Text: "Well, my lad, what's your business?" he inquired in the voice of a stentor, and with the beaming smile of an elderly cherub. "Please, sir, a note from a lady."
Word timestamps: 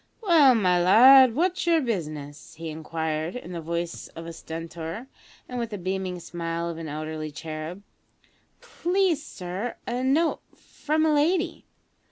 "Well, 0.23 0.55
my 0.55 0.81
lad, 0.81 1.35
what's 1.35 1.67
your 1.67 1.79
business?" 1.79 2.55
he 2.55 2.71
inquired 2.71 3.35
in 3.35 3.51
the 3.51 3.61
voice 3.61 4.07
of 4.15 4.25
a 4.25 4.33
stentor, 4.33 5.05
and 5.47 5.59
with 5.59 5.69
the 5.69 5.77
beaming 5.77 6.19
smile 6.19 6.67
of 6.69 6.79
an 6.79 6.89
elderly 6.89 7.29
cherub. 7.29 7.83
"Please, 8.61 9.23
sir, 9.23 9.75
a 9.85 10.03
note 10.03 10.41
from 10.55 11.05
a 11.05 11.13
lady." 11.13 11.65